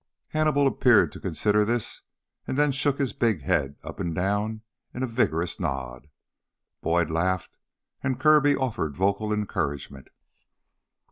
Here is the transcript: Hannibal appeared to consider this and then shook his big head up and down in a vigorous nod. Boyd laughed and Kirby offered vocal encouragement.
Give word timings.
Hannibal 0.29 0.65
appeared 0.65 1.11
to 1.11 1.19
consider 1.19 1.63
this 1.63 2.01
and 2.47 2.57
then 2.57 2.71
shook 2.71 2.97
his 2.97 3.13
big 3.13 3.43
head 3.43 3.75
up 3.83 3.99
and 3.99 4.15
down 4.15 4.61
in 4.95 5.03
a 5.03 5.07
vigorous 5.07 5.59
nod. 5.59 6.09
Boyd 6.81 7.11
laughed 7.11 7.55
and 8.01 8.19
Kirby 8.19 8.55
offered 8.55 8.97
vocal 8.97 9.31
encouragement. 9.31 10.07